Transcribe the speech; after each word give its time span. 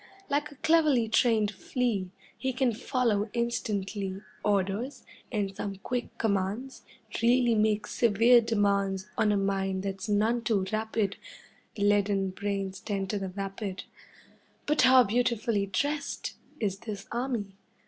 Like 0.31 0.51
a 0.51 0.55
cleverly 0.55 1.07
trained 1.07 1.51
flea, 1.51 2.09
He 2.35 2.53
can 2.53 2.73
follow 2.73 3.29
instantly 3.33 4.19
Orders, 4.43 5.05
and 5.31 5.55
some 5.55 5.75
quick 5.75 6.17
commands 6.17 6.81
Really 7.21 7.53
make 7.53 7.85
severe 7.85 8.41
demands 8.41 9.05
On 9.15 9.31
a 9.31 9.37
mind 9.37 9.83
that's 9.83 10.09
none 10.09 10.41
too 10.41 10.65
rapid, 10.73 11.17
Leaden 11.77 12.31
brains 12.31 12.79
tend 12.79 13.11
to 13.11 13.19
the 13.19 13.29
vapid. 13.29 13.83
But 14.65 14.81
how 14.81 15.03
beautifully 15.03 15.67
dressed 15.67 16.33
Is 16.59 16.79
this 16.79 17.05
army! 17.11 17.53